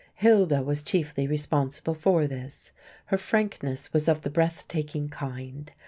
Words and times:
"Hilda" 0.15 0.63
was 0.63 0.81
chiefly 0.81 1.27
responsible 1.27 1.93
for 1.93 2.25
this; 2.25 2.71
her 3.05 3.19
frankness 3.19 3.93
was 3.93 4.07
of 4.07 4.23
the 4.23 4.31
breath 4.31 4.67
taking 4.67 5.09
kind. 5.09 5.71